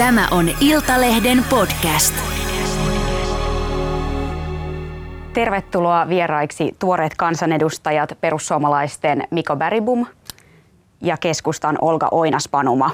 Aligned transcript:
Tämä 0.00 0.28
on 0.30 0.50
Iltalehden 0.60 1.44
podcast. 1.50 2.14
Tervetuloa 5.32 6.08
vieraiksi 6.08 6.76
tuoreet 6.78 7.14
kansanedustajat 7.16 8.18
perussuomalaisten 8.20 9.22
Miko 9.30 9.56
Beribum 9.56 10.06
ja 11.02 11.16
keskustan 11.16 11.78
Olga 11.80 12.08
Oinaspanuma. 12.10 12.90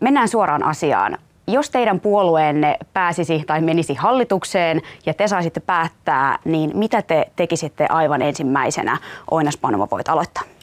Mennään 0.00 0.28
suoraan 0.28 0.62
asiaan. 0.64 1.18
Jos 1.46 1.70
teidän 1.70 2.00
puolueenne 2.00 2.76
pääsisi 2.92 3.44
tai 3.46 3.60
menisi 3.60 3.94
hallitukseen 3.94 4.82
ja 5.06 5.14
te 5.14 5.28
saisitte 5.28 5.60
päättää, 5.60 6.38
niin 6.44 6.70
mitä 6.74 7.02
te 7.02 7.30
tekisitte 7.36 7.86
aivan 7.88 8.22
ensimmäisenä? 8.22 8.98
Oinaspanuma 9.30 9.88
voit 9.90 10.08
aloittaa. 10.08 10.57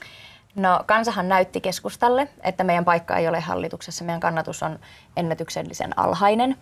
No 0.55 0.79
kansahan 0.85 1.29
näytti 1.29 1.61
keskustalle, 1.61 2.27
että 2.43 2.63
meidän 2.63 2.85
paikka 2.85 3.17
ei 3.17 3.27
ole 3.27 3.39
hallituksessa. 3.39 4.05
Meidän 4.05 4.19
kannatus 4.19 4.63
on 4.63 4.79
ennätyksellisen 5.17 5.99
alhainen. 5.99 6.55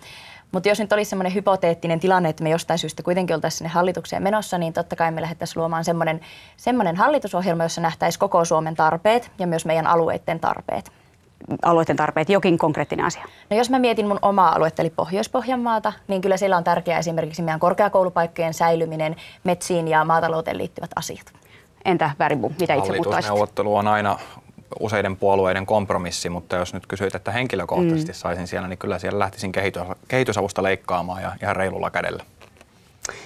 Mutta 0.52 0.70
jos 0.70 0.80
nyt 0.80 0.94
olisi 0.94 1.10
semmoinen 1.10 1.34
hypoteettinen 1.34 2.00
tilanne, 2.00 2.30
että 2.30 2.44
me 2.44 2.50
jostain 2.50 2.80
syystä 2.80 3.04
kuitenkin 3.04 3.36
oltaisiin 3.36 3.58
sinne 3.58 3.70
hallitukseen 3.70 4.24
menossa, 4.24 4.58
niin 4.58 4.74
totta 4.74 4.96
kai 4.96 5.12
me 5.12 5.22
lähdettäisiin 5.22 5.60
luomaan 5.60 5.84
semmoinen, 5.84 6.22
semmoinen 6.58 6.96
hallitusohjelma, 6.96 7.64
jossa 7.64 7.82
nähtäisiin 7.82 8.20
koko 8.20 8.46
Suomen 8.46 8.76
tarpeet 8.76 9.32
ja 9.40 9.48
myös 9.48 9.66
meidän 9.66 9.88
alueiden 9.88 10.40
tarpeet. 10.40 10.92
Alueiden 11.64 11.96
tarpeet, 11.96 12.30
jokin 12.30 12.58
konkreettinen 12.58 13.06
asia? 13.06 13.26
No 13.50 13.58
jos 13.58 13.70
mä 13.70 13.80
mietin 13.80 14.08
mun 14.08 14.20
omaa 14.22 14.56
aluetta, 14.56 14.82
eli 14.82 14.90
Pohjois-Pohjanmaata, 14.90 15.94
niin 16.08 16.22
kyllä 16.22 16.38
siellä 16.38 16.58
on 16.58 16.64
tärkeää 16.64 17.00
esimerkiksi 17.00 17.42
meidän 17.42 17.60
korkeakoulupaikkojen 17.60 18.54
säilyminen, 18.54 19.16
metsiin 19.44 19.88
ja 19.88 20.06
maatalouteen 20.06 20.58
liittyvät 20.58 20.92
asiat. 20.96 21.34
Entä 21.86 22.12
Väribu, 22.20 22.52
mitä 22.60 22.74
itse 22.74 22.90
Hallitusneuvottelu 22.90 23.76
on 23.76 23.88
aina 23.88 24.20
useiden 24.80 25.18
puolueiden 25.18 25.66
kompromissi, 25.66 26.30
mutta 26.30 26.56
jos 26.56 26.74
nyt 26.74 26.88
kysyit, 26.88 27.16
että 27.16 27.32
henkilökohtaisesti 27.32 28.12
mm. 28.12 28.16
saisin 28.16 28.48
siellä, 28.48 28.68
niin 28.68 28.78
kyllä 28.78 29.00
siellä 29.00 29.20
lähtisin 29.20 29.52
kehitysavusta 30.08 30.64
leikkaamaan 30.64 31.22
ja 31.22 31.32
ihan 31.42 31.56
reilulla 31.56 31.90
kädellä. 31.90 32.24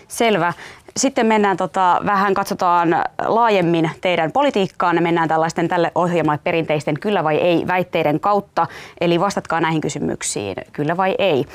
Selvä. 0.07 0.53
Sitten 0.97 1.25
mennään 1.25 1.57
tota, 1.57 2.01
vähän, 2.05 2.33
katsotaan 2.33 3.03
laajemmin 3.27 3.91
teidän 4.01 4.31
politiikkaan. 4.31 5.03
Mennään 5.03 5.29
tällaisten 5.29 5.67
tälle 5.67 5.91
ohjelmalle 5.95 6.39
perinteisten 6.43 6.99
kyllä 6.99 7.23
vai 7.23 7.37
ei 7.37 7.67
väitteiden 7.67 8.19
kautta. 8.19 8.67
Eli 9.01 9.19
vastatkaa 9.19 9.61
näihin 9.61 9.81
kysymyksiin, 9.81 10.55
kyllä 10.73 10.97
vai 10.97 11.15
ei. 11.19 11.45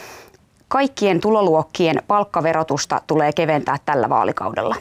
Kaikkien 0.69 1.21
tuloluokkien 1.21 2.03
palkkaverotusta 2.07 3.01
tulee 3.07 3.33
keventää 3.33 3.77
tällä 3.85 4.09
vaalikaudella. 4.09 4.77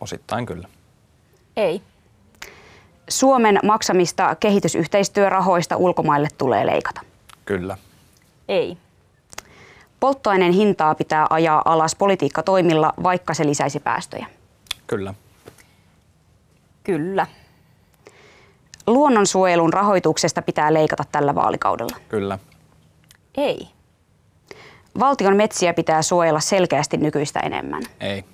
Osittain 0.00 0.46
kyllä. 0.46 0.68
Ei. 1.58 1.82
Suomen 3.08 3.58
maksamista 3.64 4.36
kehitysyhteistyörahoista 4.40 5.76
ulkomaille 5.76 6.28
tulee 6.38 6.66
leikata. 6.66 7.00
Kyllä. 7.44 7.78
Ei. 8.48 8.78
Polttoaineen 10.00 10.52
hintaa 10.52 10.94
pitää 10.94 11.26
ajaa 11.30 11.62
alas 11.64 11.94
politiikkatoimilla, 11.94 12.92
vaikka 13.02 13.34
se 13.34 13.46
lisäisi 13.46 13.80
päästöjä. 13.80 14.26
Kyllä. 14.86 15.14
Kyllä. 16.84 17.26
Luonnonsuojelun 18.86 19.72
rahoituksesta 19.72 20.42
pitää 20.42 20.74
leikata 20.74 21.04
tällä 21.12 21.34
vaalikaudella. 21.34 21.96
Kyllä. 22.08 22.38
Ei. 23.36 23.68
Valtion 25.00 25.36
metsiä 25.36 25.74
pitää 25.74 26.02
suojella 26.02 26.40
selkeästi 26.40 26.96
nykyistä 26.96 27.40
enemmän. 27.40 27.82
Ei. 28.00 28.24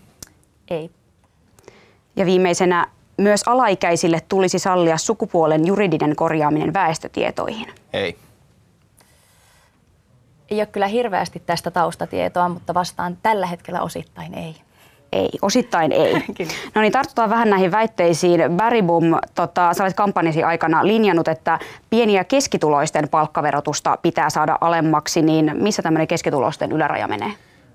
Ei. 0.69 0.91
Ja 2.17 2.27
viimeisenä 2.27 2.87
myös 3.17 3.43
alaikäisille 3.47 4.21
tulisi 4.29 4.59
sallia 4.59 4.97
sukupuolen 4.97 5.67
juridinen 5.67 6.17
korjaaminen 6.17 6.73
väestötietoihin. 6.73 7.67
Ei. 7.93 8.19
Ei 10.51 10.59
ole 10.59 10.67
kyllä 10.67 10.87
hirveästi 10.87 11.43
tästä 11.47 11.71
taustatietoa, 11.71 12.49
mutta 12.49 12.75
vastaan 12.75 13.19
tällä 13.23 13.47
hetkellä 13.47 13.83
osittain 13.83 14.35
ei. 14.35 14.57
Ei, 15.13 15.31
osittain 15.43 15.93
ei. 15.93 16.15
No 16.75 16.81
niin, 16.81 16.93
tartutaan 16.93 17.31
vähän 17.31 17.51
näihin 17.51 17.73
väitteisiin. 17.73 18.41
Barrybum, 18.57 19.05
tota, 19.35 19.75
sä 19.75 19.85
olet 19.85 19.95
kampanjasi 19.95 20.43
aikana 20.43 20.87
linjannut, 20.87 21.29
että 21.29 21.59
pieni- 21.91 22.15
ja 22.15 22.25
keskituloisten 22.25 23.09
palkkaverotusta 23.09 23.99
pitää 24.03 24.31
saada 24.31 24.59
alemmaksi, 24.61 25.23
niin 25.23 25.53
missä 25.55 25.83
tämmöinen 25.83 26.09
keskituloisten 26.09 26.73
yläraja 26.73 27.09
menee? 27.09 27.33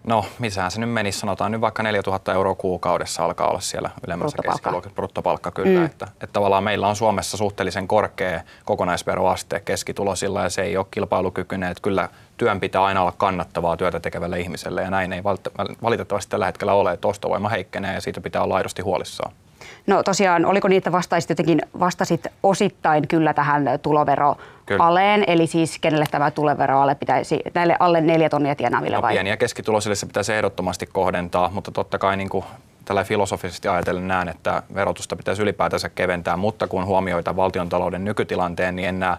No, 0.07 0.25
missähän 0.39 0.71
se 0.71 0.79
nyt 0.79 0.91
menisi, 0.91 1.19
sanotaan 1.19 1.51
nyt 1.51 1.61
vaikka 1.61 1.83
4000 1.83 2.33
euroa 2.33 2.55
kuukaudessa 2.55 3.25
alkaa 3.25 3.47
olla 3.47 3.59
siellä 3.59 3.89
ylemmässä 4.07 4.37
keskiluokassa. 4.43 4.95
Bruttopalkka 4.95 5.51
kyllä, 5.51 5.79
mm. 5.79 5.85
että, 5.85 6.07
että 6.11 6.33
tavallaan 6.33 6.63
meillä 6.63 6.87
on 6.87 6.95
Suomessa 6.95 7.37
suhteellisen 7.37 7.87
korkea 7.87 8.41
kokonaisveroaste 8.65 9.59
keskitulosilla 9.59 10.43
ja 10.43 10.49
se 10.49 10.61
ei 10.61 10.77
ole 10.77 10.85
kilpailukykyinen, 10.91 11.71
että 11.71 11.81
kyllä 11.81 12.09
työn 12.37 12.59
pitää 12.59 12.83
aina 12.83 13.01
olla 13.01 13.13
kannattavaa 13.17 13.77
työtä 13.77 13.99
tekevälle 13.99 14.39
ihmiselle 14.39 14.81
ja 14.81 14.89
näin 14.89 15.13
ei 15.13 15.23
valitettavasti 15.83 16.29
tällä 16.29 16.45
hetkellä 16.45 16.73
ole, 16.73 16.91
että 16.91 17.07
ostovoima 17.07 17.49
heikkenee 17.49 17.93
ja 17.93 18.01
siitä 18.01 18.21
pitää 18.21 18.43
olla 18.43 18.55
aidosti 18.55 18.81
huolissaan. 18.81 19.31
No 19.87 20.03
tosiaan, 20.03 20.45
oliko 20.45 20.67
niin, 20.67 20.77
että 20.77 20.91
vastaisit 20.91 21.29
jotenkin, 21.29 21.61
vastasit 21.79 22.27
osittain 22.43 23.07
kyllä 23.07 23.33
tähän 23.33 23.69
tuloveroaleen, 23.81 25.23
eli 25.27 25.47
siis 25.47 25.79
kenelle 25.79 26.05
tämä 26.11 26.31
tuloveroale 26.31 26.95
pitäisi, 26.95 27.39
näille 27.53 27.75
alle 27.79 28.01
neljä 28.01 28.29
tonnia 28.29 28.55
tienaaville 28.55 28.95
no, 28.95 29.01
vai? 29.01 29.13
Pieni- 29.13 29.29
ja 29.29 29.37
keskituloisille 29.37 29.95
se 29.95 30.05
pitäisi 30.05 30.33
ehdottomasti 30.33 30.85
kohdentaa, 30.85 31.49
mutta 31.53 31.71
totta 31.71 31.97
kai 31.97 32.17
niin 32.17 32.29
kuin 32.29 32.45
tällä 32.85 33.03
filosofisesti 33.03 33.67
ajatellen 33.67 34.07
näen, 34.07 34.29
että 34.29 34.63
verotusta 34.73 35.15
pitäisi 35.15 35.41
ylipäätänsä 35.41 35.89
keventää, 35.89 36.37
mutta 36.37 36.67
kun 36.67 36.85
huomioita 36.85 37.35
valtiontalouden 37.35 38.05
nykytilanteen, 38.05 38.75
niin 38.75 38.89
en 38.89 38.99
näe 38.99 39.17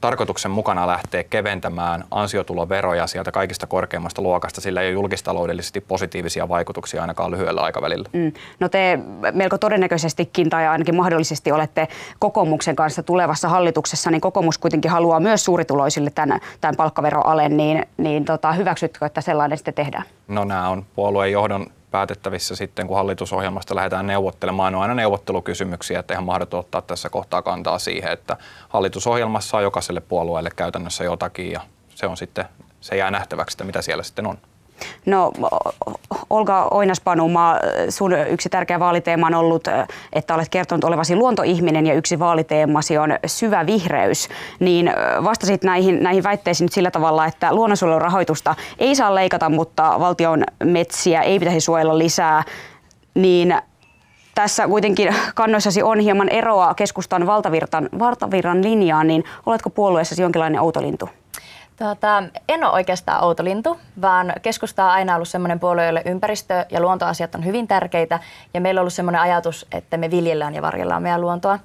tarkoituksen 0.00 0.50
mukana 0.50 0.86
lähteä 0.86 1.24
keventämään 1.24 2.04
ansiotuloveroja 2.10 3.06
sieltä 3.06 3.32
kaikista 3.32 3.66
korkeimmasta 3.66 4.22
luokasta, 4.22 4.60
sillä 4.60 4.80
ei 4.80 4.86
ole 4.86 4.92
julkistaloudellisesti 4.92 5.80
positiivisia 5.80 6.48
vaikutuksia 6.48 7.00
ainakaan 7.00 7.30
lyhyellä 7.30 7.60
aikavälillä. 7.60 8.08
Mm. 8.12 8.32
No 8.60 8.68
te 8.68 8.98
melko 9.32 9.58
todennäköisestikin 9.58 10.50
tai 10.50 10.66
ainakin 10.66 10.96
mahdollisesti 10.96 11.52
olette 11.52 11.88
kokoomuksen 12.18 12.76
kanssa 12.76 13.02
tulevassa 13.02 13.48
hallituksessa, 13.48 14.10
niin 14.10 14.20
kokoomus 14.20 14.58
kuitenkin 14.58 14.90
haluaa 14.90 15.20
myös 15.20 15.44
suurituloisille 15.44 16.10
tämän, 16.10 16.40
tämän 16.60 16.76
palkkaveroalen, 16.76 17.56
niin, 17.56 17.86
niin 17.96 18.24
tota, 18.24 18.52
hyväksytkö, 18.52 19.06
että 19.06 19.20
sellainen 19.20 19.58
sitten 19.58 19.74
tehdään? 19.74 20.04
No 20.28 20.44
nämä 20.44 20.68
on 20.68 20.84
puolueen 20.94 21.32
johdon 21.32 21.66
päätettävissä 21.90 22.56
sitten, 22.56 22.86
kun 22.86 22.96
hallitusohjelmasta 22.96 23.74
lähdetään 23.74 24.06
neuvottelemaan. 24.06 24.74
On 24.74 24.82
aina 24.82 24.94
neuvottelukysymyksiä, 24.94 25.98
että 25.98 26.14
ihan 26.14 26.24
mahdoton 26.24 26.60
ottaa 26.60 26.82
tässä 26.82 27.10
kohtaa 27.10 27.42
kantaa 27.42 27.78
siihen, 27.78 28.12
että 28.12 28.36
hallitusohjelmassa 28.68 29.56
on 29.56 29.62
jokaiselle 29.62 30.00
puolueelle 30.00 30.50
käytännössä 30.56 31.04
jotakin 31.04 31.52
ja 31.52 31.60
se 31.94 32.06
on 32.06 32.16
sitten, 32.16 32.44
se 32.80 32.96
jää 32.96 33.10
nähtäväksi, 33.10 33.54
että 33.54 33.64
mitä 33.64 33.82
siellä 33.82 34.02
sitten 34.02 34.26
on. 34.26 34.38
No 35.06 35.32
Olga 36.30 36.68
Oinaspanuma, 36.70 37.56
sun 37.88 38.12
yksi 38.12 38.48
tärkeä 38.48 38.80
vaaliteema 38.80 39.26
on 39.26 39.34
ollut, 39.34 39.64
että 40.12 40.34
olet 40.34 40.48
kertonut 40.48 40.84
olevasi 40.84 41.16
luontoihminen 41.16 41.86
ja 41.86 41.94
yksi 41.94 42.18
vaaliteemasi 42.18 42.98
on 42.98 43.10
syvä 43.26 43.66
vihreys. 43.66 44.28
Niin 44.60 44.92
vastasit 45.24 45.64
näihin, 45.64 46.02
näihin 46.02 46.24
väitteisiin 46.24 46.64
nyt 46.64 46.72
sillä 46.72 46.90
tavalla, 46.90 47.26
että 47.26 47.54
luonnonsuojelun 47.54 48.02
rahoitusta 48.02 48.54
ei 48.78 48.94
saa 48.94 49.14
leikata, 49.14 49.48
mutta 49.48 49.94
valtion 50.00 50.44
metsiä 50.64 51.22
ei 51.22 51.38
pitäisi 51.38 51.60
suojella 51.60 51.98
lisää. 51.98 52.42
Niin 53.14 53.54
tässä 54.34 54.66
kuitenkin 54.66 55.14
kannoissasi 55.34 55.82
on 55.82 55.98
hieman 55.98 56.28
eroa 56.28 56.74
keskustan 56.74 57.26
valtavirran 57.98 58.62
linjaan, 58.62 59.06
niin 59.06 59.24
oletko 59.46 59.70
puolueessasi 59.70 60.22
jonkinlainen 60.22 60.60
autolintu? 60.60 61.08
Tuota, 61.78 62.22
en 62.48 62.64
ole 62.64 62.72
oikeastaan 62.72 63.24
outolintu, 63.24 63.80
vaan 64.00 64.32
keskusta 64.42 64.84
on 64.84 64.90
aina 64.90 65.14
ollut 65.14 65.28
sellainen 65.28 65.60
puolue, 65.60 65.86
jolle 65.86 66.02
ympäristö- 66.04 66.66
ja 66.70 66.80
luontoasiat 66.80 67.34
on 67.34 67.44
hyvin 67.44 67.68
tärkeitä. 67.68 68.20
Ja 68.54 68.60
meillä 68.60 68.78
on 68.78 68.82
ollut 68.82 68.92
sellainen 68.92 69.20
ajatus, 69.20 69.66
että 69.72 69.96
me 69.96 70.10
viljellään 70.10 70.54
ja 70.54 70.62
varjellaan 70.62 71.02
meidän 71.02 71.20
luontoa. 71.20 71.58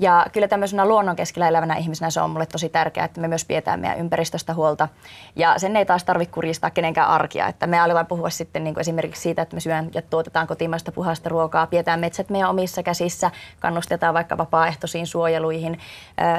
Ja 0.00 0.26
kyllä 0.32 0.48
tämmöisenä 0.48 0.86
luonnon 0.86 1.16
keskellä 1.16 1.48
elävänä 1.48 1.76
ihmisenä 1.76 2.10
se 2.10 2.20
on 2.20 2.30
mulle 2.30 2.46
tosi 2.46 2.68
tärkeää, 2.68 3.04
että 3.04 3.20
me 3.20 3.28
myös 3.28 3.44
pidetään 3.44 3.80
meidän 3.80 3.98
ympäristöstä 3.98 4.54
huolta. 4.54 4.88
Ja 5.36 5.58
sen 5.58 5.76
ei 5.76 5.86
taas 5.86 6.04
tarvitse 6.04 6.34
kurjistaa 6.34 6.70
kenenkään 6.70 7.08
arkia. 7.08 7.46
Että 7.46 7.66
me 7.66 7.80
aletaan 7.80 8.06
puhua 8.06 8.30
sitten 8.30 8.64
niin 8.64 8.74
kuin 8.74 8.80
esimerkiksi 8.80 9.22
siitä, 9.22 9.42
että 9.42 9.56
me 9.56 9.60
syön 9.60 9.90
ja 9.94 10.02
tuotetaan 10.02 10.46
kotimaista 10.46 10.92
puhasta 10.92 11.28
ruokaa, 11.28 11.66
pidetään 11.66 12.00
metsät 12.00 12.30
meidän 12.30 12.50
omissa 12.50 12.82
käsissä, 12.82 13.30
kannustetaan 13.60 14.14
vaikka 14.14 14.38
vapaaehtoisiin 14.38 15.06
suojeluihin, 15.06 15.78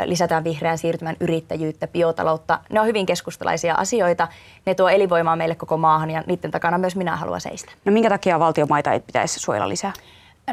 lisätään 0.05 0.43
vihreän 0.43 0.77
siirtymän 0.77 1.15
yrittäjyyttä, 1.19 1.87
biotaloutta. 1.87 2.59
Ne 2.69 2.79
on 2.79 2.87
hyvin 2.87 3.05
keskustalaisia 3.05 3.75
asioita. 3.75 4.27
Ne 4.65 4.75
tuo 4.75 4.89
elinvoimaa 4.89 5.35
meille 5.35 5.55
koko 5.55 5.77
maahan 5.77 6.11
ja 6.11 6.23
niiden 6.27 6.51
takana 6.51 6.77
myös 6.77 6.95
minä 6.95 7.15
haluan 7.15 7.41
seistä. 7.41 7.71
No 7.85 7.91
minkä 7.91 8.09
takia 8.09 8.39
valtiomaita 8.39 8.91
ei 8.91 8.99
pitäisi 8.99 9.39
suojella 9.39 9.69
lisää? 9.69 9.93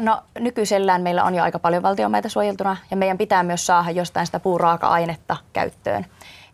No 0.01 0.21
nykyisellään 0.39 1.01
meillä 1.01 1.23
on 1.23 1.35
jo 1.35 1.43
aika 1.43 1.59
paljon 1.59 1.83
valtiomaita 1.83 2.29
suojeltuna 2.29 2.77
ja 2.91 2.97
meidän 2.97 3.17
pitää 3.17 3.43
myös 3.43 3.65
saada 3.65 3.91
jostain 3.91 4.25
sitä 4.25 4.39
puuraaka-ainetta 4.39 5.37
käyttöön. 5.53 6.05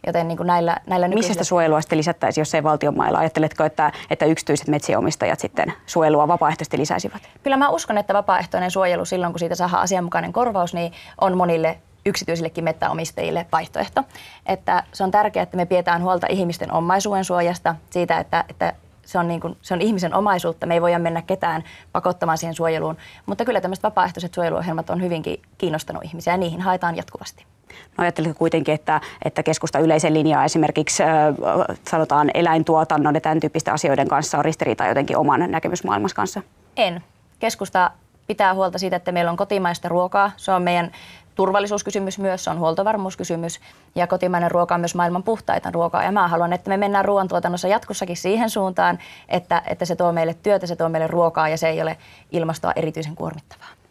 Joten 0.07 0.27
niin 0.27 0.37
kuin 0.37 0.47
näillä, 0.47 0.77
näillä 0.87 1.07
nykyisillä... 1.07 1.29
Mistä 1.29 1.33
sitä 1.33 1.49
suojelua 1.49 1.81
sitten 1.81 1.97
lisättäisiin, 1.97 2.41
jos 2.41 2.55
ei 2.55 2.63
valtionmailla? 2.63 3.17
Ajatteletko, 3.19 3.63
että, 3.63 3.91
että 4.09 4.25
yksityiset 4.25 4.67
metsien 4.67 4.99
sitten 5.37 5.73
suojelua 5.85 6.27
vapaaehtoisesti 6.27 6.77
lisäisivät? 6.77 7.29
Kyllä 7.43 7.57
mä 7.57 7.69
uskon, 7.69 7.97
että 7.97 8.13
vapaaehtoinen 8.13 8.71
suojelu 8.71 9.05
silloin, 9.05 9.33
kun 9.33 9.39
siitä 9.39 9.55
saadaan 9.55 9.81
asianmukainen 9.81 10.33
korvaus, 10.33 10.73
niin 10.73 10.93
on 11.21 11.37
monille 11.37 11.77
yksityisillekin 12.05 12.63
mettäomistajille 12.63 13.45
vaihtoehto. 13.51 14.03
Että 14.45 14.83
se 14.93 15.03
on 15.03 15.11
tärkeää, 15.11 15.43
että 15.43 15.57
me 15.57 15.65
pidetään 15.65 16.03
huolta 16.03 16.27
ihmisten 16.29 16.71
omaisuuden 16.71 17.25
suojasta, 17.25 17.75
siitä, 17.89 18.19
että, 18.19 18.45
että 18.49 18.73
se 19.05 19.19
on, 19.19 19.27
niin 19.27 19.41
kuin, 19.41 19.57
se 19.61 19.73
on 19.73 19.81
ihmisen 19.81 20.13
omaisuutta, 20.13 20.65
me 20.65 20.73
ei 20.73 20.81
voida 20.81 20.99
mennä 20.99 21.21
ketään 21.21 21.63
pakottamaan 21.91 22.37
siihen 22.37 22.53
suojeluun, 22.53 22.97
mutta 23.25 23.45
kyllä 23.45 23.61
tämmöiset 23.61 23.83
vapaaehtoiset 23.83 24.33
suojeluohjelmat 24.33 24.89
on 24.89 25.01
hyvinkin 25.01 25.41
kiinnostanut 25.57 26.03
ihmisiä 26.03 26.33
ja 26.33 26.37
niihin 26.37 26.61
haetaan 26.61 26.95
jatkuvasti. 26.95 27.45
No 27.97 28.01
ajattelin 28.01 28.35
kuitenkin, 28.35 28.73
että, 28.73 29.01
että 29.25 29.43
keskusta 29.43 29.79
yleisen 29.79 30.13
linjaa 30.13 30.45
esimerkiksi 30.45 31.03
äh, 31.03 31.09
sanotaan 31.89 32.31
eläintuotannon 32.33 33.15
ja 33.15 33.21
tämän 33.21 33.39
tyyppisten 33.39 33.73
asioiden 33.73 34.07
kanssa 34.07 34.37
on 34.37 34.45
ristiriita 34.45 34.87
jotenkin 34.87 35.17
oman 35.17 35.51
näkemysmaailmassa 35.51 36.15
kanssa? 36.15 36.41
En. 36.77 37.03
Keskusta 37.39 37.91
pitää 38.27 38.53
huolta 38.53 38.77
siitä, 38.77 38.95
että 38.95 39.11
meillä 39.11 39.31
on 39.31 39.37
kotimaista 39.37 39.89
ruokaa. 39.89 40.31
Se 40.37 40.51
on 40.51 40.61
meidän 40.61 40.91
turvallisuuskysymys 41.35 42.19
myös, 42.19 42.43
se 42.43 42.49
on 42.49 42.59
huoltovarmuuskysymys 42.59 43.59
ja 43.95 44.07
kotimainen 44.07 44.51
ruoka 44.51 44.75
on 44.75 44.81
myös 44.81 44.95
maailman 44.95 45.23
puhtaita 45.23 45.71
ruokaa. 45.71 46.03
Ja 46.03 46.11
mä 46.11 46.27
haluan, 46.27 46.53
että 46.53 46.69
me 46.69 46.77
mennään 46.77 47.05
ruoantuotannossa 47.05 47.67
jatkossakin 47.67 48.17
siihen 48.17 48.49
suuntaan, 48.49 48.99
että, 49.29 49.61
että 49.67 49.85
se 49.85 49.95
tuo 49.95 50.11
meille 50.11 50.33
työtä, 50.43 50.67
se 50.67 50.75
tuo 50.75 50.89
meille 50.89 51.07
ruokaa 51.07 51.49
ja 51.49 51.57
se 51.57 51.69
ei 51.69 51.81
ole 51.81 51.97
ilmastoa 52.31 52.73
erityisen 52.75 53.15
kuormittavaa. 53.15 53.82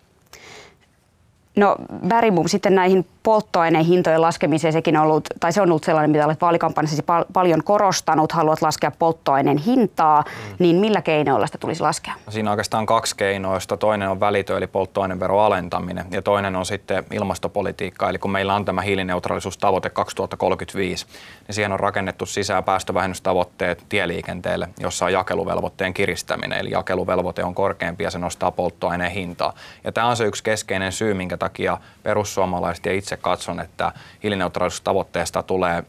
No 1.56 1.76
Bergboom 2.08 2.48
sitten 2.48 2.74
näihin 2.74 3.06
polttoaineen 3.22 3.84
hintojen 3.84 4.20
laskemiseen 4.20 4.72
sekin 4.72 4.96
on 4.96 5.02
ollut, 5.02 5.24
tai 5.40 5.52
se 5.52 5.62
on 5.62 5.68
ollut 5.68 5.84
sellainen, 5.84 6.10
mitä 6.10 6.26
olet 6.26 6.40
vaalikampanjassa 6.40 7.02
pal- 7.02 7.24
paljon 7.32 7.64
korostanut, 7.64 8.32
haluat 8.32 8.62
laskea 8.62 8.90
polttoaineen 8.90 9.58
hintaa, 9.58 10.20
mm. 10.26 10.56
niin 10.58 10.76
millä 10.76 11.02
keinoilla 11.02 11.46
sitä 11.46 11.58
tulisi 11.58 11.80
laskea? 11.80 12.14
No 12.26 12.32
siinä 12.32 12.50
on 12.50 12.52
oikeastaan 12.52 12.86
kaksi 12.86 13.16
keinoista. 13.16 13.76
Toinen 13.76 14.08
on 14.08 14.20
välitö, 14.20 14.56
eli 14.56 14.66
polttoaineveron 14.66 15.42
alentaminen, 15.42 16.04
ja 16.10 16.22
toinen 16.22 16.56
on 16.56 16.66
sitten 16.66 17.04
ilmastopolitiikka, 17.10 18.08
eli 18.08 18.18
kun 18.18 18.30
meillä 18.30 18.54
on 18.54 18.64
tämä 18.64 18.80
hiilineutraalisuustavoite 18.80 19.90
2035, 19.90 21.06
niin 21.48 21.54
siihen 21.54 21.72
on 21.72 21.80
rakennettu 21.80 22.26
sisään 22.26 22.64
päästövähennystavoitteet 22.64 23.84
tieliikenteelle, 23.88 24.68
jossa 24.80 25.04
on 25.04 25.12
jakeluvelvoitteen 25.12 25.94
kiristäminen, 25.94 26.58
eli 26.58 26.70
jakeluvelvoite 26.70 27.44
on 27.44 27.54
korkeampi 27.54 28.04
ja 28.04 28.10
se 28.10 28.18
nostaa 28.18 28.50
polttoaineen 28.50 29.10
hintaa. 29.10 29.54
Ja 29.84 29.92
tämä 29.92 30.06
on 30.06 30.16
se 30.16 30.24
yksi 30.24 30.44
keskeinen 30.44 30.92
syy, 30.92 31.14
minkä 31.14 31.36
takia 31.42 31.78
perussuomalaiset 32.02 32.86
ja 32.86 32.92
itse 32.92 33.16
katson, 33.16 33.60
että 33.60 33.92
hiilineutraalisuustavoitteesta 34.22 35.42
tulee 35.42 35.84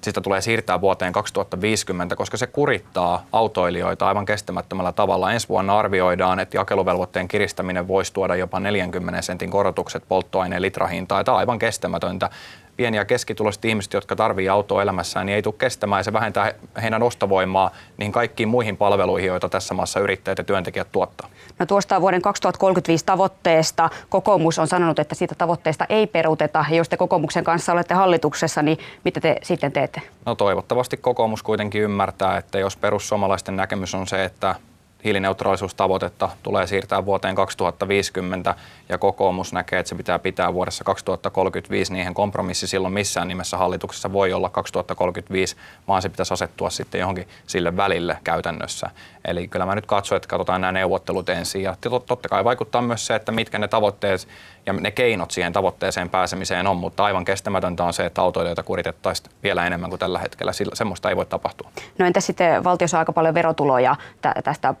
sitä 0.00 0.20
tulee 0.20 0.40
siirtää 0.40 0.80
vuoteen 0.80 1.12
2050, 1.12 2.16
koska 2.16 2.36
se 2.36 2.46
kurittaa 2.46 3.26
autoilijoita 3.32 4.08
aivan 4.08 4.26
kestämättömällä 4.26 4.92
tavalla. 4.92 5.32
Ensi 5.32 5.48
vuonna 5.48 5.78
arvioidaan, 5.78 6.40
että 6.40 6.56
jakeluvelvoitteen 6.56 7.28
kiristäminen 7.28 7.88
voisi 7.88 8.12
tuoda 8.12 8.36
jopa 8.36 8.60
40 8.60 9.22
sentin 9.22 9.50
korotukset 9.50 10.02
polttoaineen 10.08 10.62
litrahintaan. 10.62 11.24
Tämä 11.24 11.34
on 11.34 11.38
aivan 11.38 11.58
kestämätöntä 11.58 12.30
pieni- 12.78 12.96
ja 12.96 13.04
keskituloiset 13.04 13.64
ihmiset, 13.64 13.92
jotka 13.92 14.16
tarvitsevat 14.16 14.54
autoa 14.54 14.82
elämässään, 14.82 15.26
niin 15.26 15.36
ei 15.36 15.42
tule 15.42 15.54
kestämään 15.58 16.00
ja 16.00 16.04
se 16.04 16.12
vähentää 16.12 16.52
heidän 16.82 17.02
ostovoimaa 17.02 17.70
niin 17.96 18.12
kaikkiin 18.12 18.48
muihin 18.48 18.76
palveluihin, 18.76 19.26
joita 19.26 19.48
tässä 19.48 19.74
maassa 19.74 20.00
yrittäjät 20.00 20.38
ja 20.38 20.44
työntekijät 20.44 20.92
tuottaa. 20.92 21.28
No 21.58 21.66
tuosta 21.66 22.00
vuoden 22.00 22.22
2035 22.22 23.04
tavoitteesta 23.04 23.90
kokoomus 24.08 24.58
on 24.58 24.66
sanonut, 24.66 24.98
että 24.98 25.14
siitä 25.14 25.34
tavoitteesta 25.34 25.86
ei 25.88 26.06
peruuteta. 26.06 26.64
Ja 26.70 26.76
jos 26.76 26.88
te 26.88 26.96
kokoomuksen 26.96 27.44
kanssa 27.44 27.72
olette 27.72 27.94
hallituksessa, 27.94 28.62
niin 28.62 28.78
mitä 29.04 29.20
te 29.20 29.36
sitten 29.42 29.72
teette? 29.72 30.02
No 30.26 30.34
toivottavasti 30.34 30.96
kokoomus 30.96 31.42
kuitenkin 31.42 31.82
ymmärtää, 31.82 32.36
että 32.36 32.58
jos 32.58 32.76
perussuomalaisten 32.76 33.56
näkemys 33.56 33.94
on 33.94 34.06
se, 34.06 34.24
että 34.24 34.54
hiilineutraalisuustavoitetta 35.04 36.28
tulee 36.42 36.66
siirtää 36.66 37.04
vuoteen 37.04 37.34
2050 37.34 38.54
ja 38.88 38.98
kokoomus 38.98 39.52
näkee, 39.52 39.78
että 39.78 39.88
se 39.88 39.94
pitää 39.94 40.18
pitää 40.18 40.54
vuodessa 40.54 40.84
2035, 40.84 41.92
niin 41.92 42.14
kompromissi 42.14 42.66
silloin 42.66 42.94
missään 42.94 43.28
nimessä 43.28 43.56
hallituksessa 43.56 44.12
voi 44.12 44.32
olla 44.32 44.48
2035, 44.48 45.56
vaan 45.88 46.02
se 46.02 46.08
pitäisi 46.08 46.34
asettua 46.34 46.70
sitten 46.70 47.00
johonkin 47.00 47.28
sille 47.46 47.76
välille 47.76 48.18
käytännössä. 48.24 48.90
Eli 49.24 49.48
kyllä 49.48 49.66
mä 49.66 49.74
nyt 49.74 49.86
katson, 49.86 50.16
että 50.16 50.28
katsotaan 50.28 50.60
nämä 50.60 50.72
neuvottelut 50.72 51.28
ensin 51.28 51.62
ja 51.62 51.76
totta 52.06 52.28
kai 52.28 52.44
vaikuttaa 52.44 52.82
myös 52.82 53.06
se, 53.06 53.14
että 53.14 53.32
mitkä 53.32 53.58
ne 53.58 53.68
tavoitteet 53.68 54.28
ja 54.68 54.72
ne 54.72 54.90
keinot 54.90 55.30
siihen 55.30 55.52
tavoitteeseen 55.52 56.10
pääsemiseen 56.10 56.66
on, 56.66 56.76
mutta 56.76 57.04
aivan 57.04 57.24
kestämätöntä 57.24 57.84
on 57.84 57.92
se, 57.92 58.06
että 58.06 58.22
autoilijoita 58.22 58.62
kuritettaisiin 58.62 59.30
vielä 59.42 59.66
enemmän 59.66 59.90
kuin 59.90 60.00
tällä 60.00 60.18
hetkellä. 60.18 60.52
Sillä, 60.52 60.74
semmoista 60.74 61.08
ei 61.08 61.16
voi 61.16 61.26
tapahtua. 61.26 61.70
No 61.98 62.06
entä 62.06 62.20
sitten 62.20 62.64
valtio 62.64 62.88
saa 62.88 62.98
aika 62.98 63.12
paljon 63.12 63.34
verotuloja 63.34 63.96
tästä 64.44 64.74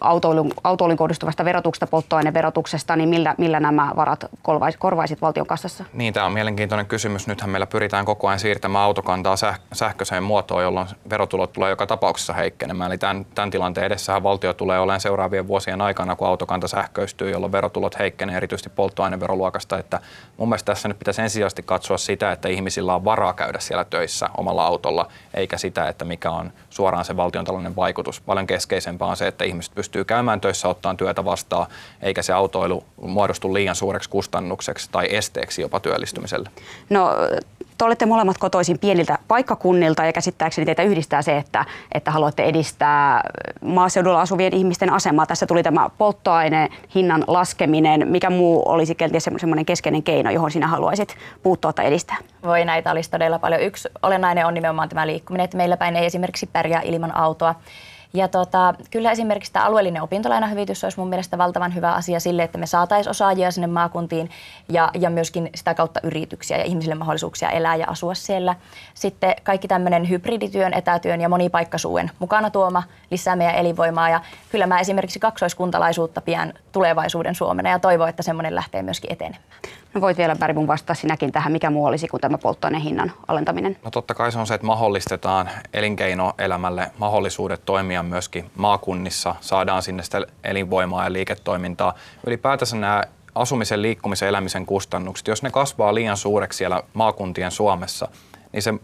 autoilun, 0.00 0.52
autoilun 0.64 0.96
kohdistuvasta 0.96 1.44
verotuksesta, 1.44 1.86
polttoaineverotuksesta, 1.86 2.96
niin 2.96 3.08
millä, 3.08 3.34
millä 3.38 3.60
nämä 3.60 3.92
varat 3.96 4.26
korvaisit 4.78 5.22
valtion 5.22 5.46
kassassa? 5.46 5.84
Niin, 5.92 6.14
tämä 6.14 6.26
on 6.26 6.32
mielenkiintoinen 6.32 6.86
kysymys. 6.86 7.26
Nythän 7.26 7.50
meillä 7.50 7.66
pyritään 7.66 8.04
koko 8.04 8.28
ajan 8.28 8.38
siirtämään 8.38 8.84
autokantaa 8.84 9.34
säh- 9.34 9.60
sähköiseen 9.72 10.22
muotoon, 10.22 10.62
jolloin 10.62 10.88
verotulot 11.10 11.52
tulee 11.52 11.70
joka 11.70 11.86
tapauksessa 11.86 12.32
heikkenemään. 12.32 12.90
Eli 12.90 12.98
tämän, 12.98 13.26
tämän 13.34 13.50
tilanteen 13.50 13.86
edessähän 13.86 14.22
valtio 14.22 14.52
tulee 14.52 14.78
olemaan 14.78 15.00
seuraavien 15.00 15.48
vuosien 15.48 15.80
aikana, 15.80 16.16
kun 16.16 16.28
autokanta 16.28 16.68
sähköistyy, 16.68 17.30
jolloin 17.30 17.52
verotulot 17.52 17.98
heikkenee 17.98 18.36
erityisesti 18.36 18.70
polttoaineveroluokasta. 18.92 19.78
Että 19.78 20.00
mun 20.36 20.48
mielestä 20.48 20.72
tässä 20.72 20.88
nyt 20.88 20.98
pitäisi 20.98 21.22
ensisijaisesti 21.22 21.62
katsoa 21.62 21.98
sitä, 21.98 22.32
että 22.32 22.48
ihmisillä 22.48 22.94
on 22.94 23.04
varaa 23.04 23.32
käydä 23.32 23.58
siellä 23.60 23.84
töissä 23.84 24.28
omalla 24.36 24.66
autolla, 24.66 25.08
eikä 25.34 25.58
sitä, 25.58 25.88
että 25.88 26.04
mikä 26.04 26.30
on 26.30 26.52
suoraan 26.70 27.04
se 27.04 27.16
valtiontalouden 27.16 27.76
vaikutus. 27.76 28.20
Paljon 28.20 28.46
keskeisempää 28.46 29.08
on 29.08 29.16
se, 29.16 29.26
että 29.26 29.44
ihmiset 29.44 29.74
pystyy 29.74 30.04
käymään 30.04 30.40
töissä, 30.40 30.68
ottaa 30.68 30.94
työtä 30.94 31.24
vastaan, 31.24 31.66
eikä 32.02 32.22
se 32.22 32.32
autoilu 32.32 32.84
muodostu 33.00 33.54
liian 33.54 33.74
suureksi 33.74 34.10
kustannukseksi 34.10 34.88
tai 34.92 35.06
esteeksi 35.10 35.62
jopa 35.62 35.80
työllistymiselle. 35.80 36.50
No 36.90 37.10
te 37.78 37.84
olette 37.84 38.06
molemmat 38.06 38.38
kotoisin 38.38 38.78
pieniltä 38.78 39.18
paikkakunnilta 39.28 40.04
ja 40.04 40.12
käsittääkseni 40.12 40.66
teitä 40.66 40.82
yhdistää 40.82 41.22
se, 41.22 41.36
että, 41.36 41.64
että 41.94 42.10
haluatte 42.10 42.42
edistää 42.42 43.20
maaseudulla 43.64 44.20
asuvien 44.20 44.54
ihmisten 44.54 44.92
asemaa. 44.92 45.26
Tässä 45.26 45.46
tuli 45.46 45.62
tämä 45.62 45.90
polttoaineen 45.98 46.68
hinnan 46.94 47.24
laskeminen. 47.26 48.08
Mikä 48.08 48.30
muu 48.30 48.62
olisi 48.66 48.94
kenties 48.94 49.28
semmoinen 49.36 49.66
keskeinen 49.66 50.02
keino, 50.02 50.30
johon 50.30 50.50
sinä 50.50 50.66
haluaisit 50.66 51.16
puuttua 51.42 51.72
tai 51.72 51.86
edistää? 51.86 52.16
Voi 52.42 52.64
näitä 52.64 52.90
olisi 52.90 53.10
todella 53.10 53.38
paljon. 53.38 53.62
Yksi 53.62 53.88
olennainen 54.02 54.46
on 54.46 54.54
nimenomaan 54.54 54.88
tämä 54.88 55.06
liikkuminen, 55.06 55.44
että 55.44 55.56
meillä 55.56 55.76
päin 55.76 55.96
ei 55.96 56.06
esimerkiksi 56.06 56.48
pärjää 56.52 56.82
ilman 56.82 57.16
autoa. 57.16 57.54
Ja 58.14 58.28
tota, 58.28 58.74
kyllä 58.90 59.10
esimerkiksi 59.10 59.52
tämä 59.52 59.64
alueellinen 59.64 60.02
opintolainahyvitys 60.02 60.84
olisi 60.84 60.98
mun 60.98 61.08
mielestä 61.08 61.38
valtavan 61.38 61.74
hyvä 61.74 61.92
asia 61.92 62.20
sille, 62.20 62.42
että 62.42 62.58
me 62.58 62.66
saataisiin 62.66 63.10
osaajia 63.10 63.50
sinne 63.50 63.66
maakuntiin 63.66 64.30
ja, 64.68 64.90
ja 64.94 65.10
myöskin 65.10 65.50
sitä 65.54 65.74
kautta 65.74 66.00
yrityksiä 66.02 66.56
ja 66.56 66.64
ihmisille 66.64 66.94
mahdollisuuksia 66.94 67.50
elää 67.50 67.76
ja 67.76 67.86
asua 67.88 68.14
siellä. 68.14 68.54
Sitten 68.94 69.34
kaikki 69.42 69.68
tämmöinen 69.68 70.08
hybridityön, 70.08 70.74
etätyön 70.74 71.20
ja 71.20 71.28
monipaikkasuuden 71.28 72.10
mukana 72.18 72.50
tuoma 72.50 72.82
lisää 73.10 73.36
meidän 73.36 73.54
elinvoimaa. 73.54 74.10
Ja 74.10 74.20
kyllä 74.50 74.66
mä 74.66 74.80
esimerkiksi 74.80 75.20
kaksoiskuntalaisuutta 75.20 76.20
pian 76.20 76.52
tulevaisuuden 76.72 77.34
Suomena 77.34 77.70
ja 77.70 77.78
toivon, 77.78 78.08
että 78.08 78.22
semmoinen 78.22 78.54
lähtee 78.54 78.82
myöskin 78.82 79.12
etenemään. 79.12 79.42
No 79.94 80.00
voit 80.00 80.18
vielä 80.18 80.36
Bergbom 80.36 80.66
vastata 80.66 80.94
sinäkin 80.94 81.32
tähän, 81.32 81.52
mikä 81.52 81.70
muu 81.70 81.84
olisi 81.84 82.08
kuin 82.08 82.20
tämä 82.20 82.38
polttoaineen 82.38 82.82
hinnan 82.82 83.12
alentaminen? 83.28 83.76
No 83.84 83.90
totta 83.90 84.14
kai 84.14 84.32
se 84.32 84.38
on 84.38 84.46
se, 84.46 84.54
että 84.54 84.66
mahdollistetaan 84.66 85.50
elinkeinoelämälle 85.72 86.90
mahdollisuudet 86.98 87.64
toimia 87.64 88.02
myöskin 88.02 88.50
maakunnissa, 88.56 89.34
saadaan 89.40 89.82
sinne 89.82 90.02
sitä 90.02 90.26
elinvoimaa 90.44 91.04
ja 91.04 91.12
liiketoimintaa. 91.12 91.94
Ylipäätänsä 92.26 92.76
nämä 92.76 93.02
asumisen, 93.34 93.82
liikkumisen, 93.82 94.28
elämisen 94.28 94.66
kustannukset, 94.66 95.28
jos 95.28 95.42
ne 95.42 95.50
kasvaa 95.50 95.94
liian 95.94 96.16
suureksi 96.16 96.56
siellä 96.56 96.82
maakuntien 96.94 97.50
Suomessa, 97.50 98.08
niin 98.52 98.62
se 98.62 98.74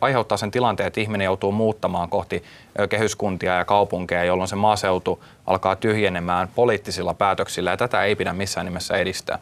aiheuttaa 0.00 0.38
sen 0.38 0.50
tilanteen, 0.50 0.86
että 0.86 1.00
ihminen 1.00 1.24
joutuu 1.24 1.52
muuttamaan 1.52 2.08
kohti 2.08 2.42
kehyskuntia 2.88 3.54
ja 3.54 3.64
kaupunkeja, 3.64 4.24
jolloin 4.24 4.48
se 4.48 4.56
maaseutu 4.56 5.24
alkaa 5.46 5.76
tyhjenemään 5.76 6.48
poliittisilla 6.54 7.14
päätöksillä, 7.14 7.70
ja 7.70 7.76
tätä 7.76 8.02
ei 8.02 8.16
pidä 8.16 8.32
missään 8.32 8.66
nimessä 8.66 8.96
edistää. 8.96 9.38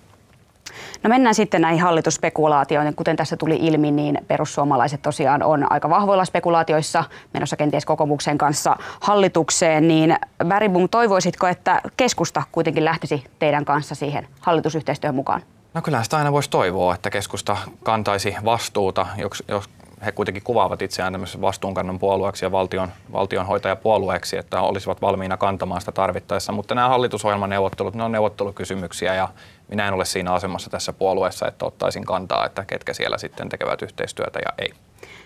No 1.04 1.08
mennään 1.08 1.34
sitten 1.34 1.62
näihin 1.62 1.82
hallitusspekulaatioihin. 1.82 2.94
Kuten 2.94 3.16
tässä 3.16 3.36
tuli 3.36 3.56
ilmi, 3.56 3.90
niin 3.90 4.18
perussuomalaiset 4.28 5.02
tosiaan 5.02 5.42
on 5.42 5.72
aika 5.72 5.90
vahvoilla 5.90 6.24
spekulaatioissa 6.24 7.04
menossa 7.34 7.56
kenties 7.56 7.84
kokoomuksen 7.84 8.38
kanssa 8.38 8.76
hallitukseen. 9.00 9.88
Niin 9.88 10.16
Bergbom, 10.46 10.88
toivoisitko, 10.88 11.46
että 11.46 11.80
keskusta 11.96 12.42
kuitenkin 12.52 12.84
lähtisi 12.84 13.24
teidän 13.38 13.64
kanssa 13.64 13.94
siihen 13.94 14.28
hallitusyhteistyöhön 14.40 15.14
mukaan? 15.14 15.42
No 15.74 15.82
kyllä 15.82 16.02
sitä 16.02 16.16
aina 16.16 16.32
voisi 16.32 16.50
toivoa, 16.50 16.94
että 16.94 17.10
keskusta 17.10 17.56
kantaisi 17.82 18.36
vastuuta, 18.44 19.06
jos, 19.16 19.44
jos 19.48 19.70
he 20.04 20.12
kuitenkin 20.12 20.42
kuvaavat 20.42 20.82
itseään 20.82 21.12
tämmöisen 21.12 21.40
vastuunkannon 21.40 21.98
puolueeksi 21.98 22.44
ja 22.44 22.52
valtion, 22.52 22.88
valtionhoitajapuolueeksi, 23.12 24.36
että 24.36 24.60
olisivat 24.60 25.02
valmiina 25.02 25.36
kantamaan 25.36 25.80
sitä 25.80 25.92
tarvittaessa. 25.92 26.52
Mutta 26.52 26.74
nämä 26.74 26.88
hallitusohjelman 26.88 27.50
neuvottelut, 27.50 27.94
ne 27.94 28.02
on 28.02 28.12
neuvottelukysymyksiä 28.12 29.14
ja 29.14 29.28
minä 29.74 29.88
en 29.88 29.94
ole 29.94 30.04
siinä 30.04 30.32
asemassa 30.32 30.70
tässä 30.70 30.92
puolueessa, 30.92 31.48
että 31.48 31.66
ottaisin 31.66 32.04
kantaa, 32.04 32.46
että 32.46 32.64
ketkä 32.64 32.92
siellä 32.92 33.18
sitten 33.18 33.48
tekevät 33.48 33.82
yhteistyötä 33.82 34.38
ja 34.38 34.52
ei. 34.58 34.72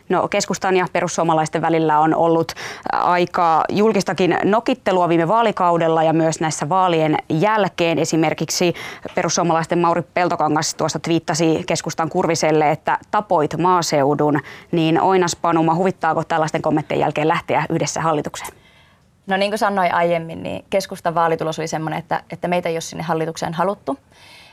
No 0.09 0.29
keskustan 0.29 0.77
ja 0.77 0.87
perussuomalaisten 0.93 1.63
välillä 1.63 1.99
on 1.99 2.15
ollut 2.15 2.53
aika 2.93 3.65
julkistakin 3.69 4.39
nokittelua 4.45 5.09
viime 5.09 5.29
vaalikaudella 5.29 6.03
ja 6.03 6.13
myös 6.13 6.41
näissä 6.41 6.69
vaalien 6.69 7.17
jälkeen. 7.29 7.99
Esimerkiksi 7.99 8.75
perussuomalaisten 9.15 9.79
Mauri 9.79 10.03
Peltokangas 10.15 10.75
tuosta 10.75 10.99
twiittasi 10.99 11.65
keskustan 11.67 12.09
Kurviselle, 12.09 12.71
että 12.71 12.99
tapoit 13.11 13.57
maaseudun. 13.59 14.41
Niin 14.73 15.01
Oinas 15.01 15.37
Panuma, 15.37 15.75
huvittaako 15.75 16.25
tällaisten 16.25 16.63
kommenttien 16.63 17.01
jälkeen 17.01 17.29
lähteä 17.29 17.67
yhdessä 17.71 18.01
hallitukseen? 18.01 18.53
No 19.27 19.37
niin 19.37 19.51
kuin 19.51 19.59
sanoin 19.59 19.95
aiemmin, 19.95 20.43
niin 20.43 20.65
keskustan 20.71 21.15
vaalitulos 21.15 21.59
oli 21.59 21.69
sellainen, 21.69 21.99
että, 21.99 22.23
että 22.31 22.49
meitä 22.49 22.69
ei 22.69 22.75
ole 22.75 22.81
sinne 22.81 23.03
hallitukseen 23.03 23.55
haluttu. 23.55 23.99